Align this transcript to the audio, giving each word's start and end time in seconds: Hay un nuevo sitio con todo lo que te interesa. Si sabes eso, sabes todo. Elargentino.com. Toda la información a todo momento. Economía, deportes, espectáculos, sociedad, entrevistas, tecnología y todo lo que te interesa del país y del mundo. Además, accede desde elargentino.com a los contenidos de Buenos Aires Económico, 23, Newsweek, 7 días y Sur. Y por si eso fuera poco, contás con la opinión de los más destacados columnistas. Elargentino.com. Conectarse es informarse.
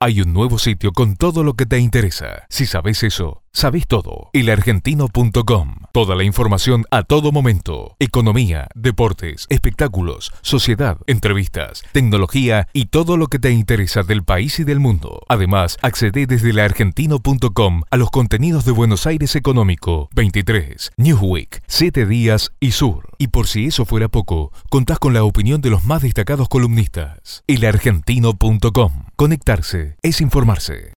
Hay 0.00 0.20
un 0.20 0.32
nuevo 0.32 0.60
sitio 0.60 0.92
con 0.92 1.16
todo 1.16 1.42
lo 1.42 1.54
que 1.54 1.66
te 1.66 1.80
interesa. 1.80 2.46
Si 2.48 2.66
sabes 2.66 3.02
eso, 3.02 3.42
sabes 3.50 3.88
todo. 3.88 4.30
Elargentino.com. 4.32 5.77
Toda 5.98 6.14
la 6.14 6.22
información 6.22 6.84
a 6.92 7.02
todo 7.02 7.32
momento. 7.32 7.96
Economía, 7.98 8.68
deportes, 8.76 9.46
espectáculos, 9.48 10.30
sociedad, 10.42 10.96
entrevistas, 11.08 11.82
tecnología 11.90 12.68
y 12.72 12.84
todo 12.84 13.16
lo 13.16 13.26
que 13.26 13.40
te 13.40 13.50
interesa 13.50 14.04
del 14.04 14.22
país 14.22 14.60
y 14.60 14.62
del 14.62 14.78
mundo. 14.78 15.22
Además, 15.28 15.76
accede 15.82 16.26
desde 16.26 16.50
elargentino.com 16.50 17.82
a 17.90 17.96
los 17.96 18.10
contenidos 18.12 18.64
de 18.64 18.70
Buenos 18.70 19.08
Aires 19.08 19.34
Económico, 19.34 20.08
23, 20.14 20.92
Newsweek, 20.98 21.64
7 21.66 22.06
días 22.06 22.52
y 22.60 22.70
Sur. 22.70 23.08
Y 23.18 23.26
por 23.26 23.48
si 23.48 23.66
eso 23.66 23.84
fuera 23.84 24.06
poco, 24.06 24.52
contás 24.70 25.00
con 25.00 25.14
la 25.14 25.24
opinión 25.24 25.60
de 25.60 25.70
los 25.70 25.84
más 25.84 26.02
destacados 26.02 26.48
columnistas. 26.48 27.42
Elargentino.com. 27.48 28.92
Conectarse 29.16 29.96
es 30.02 30.20
informarse. 30.20 30.86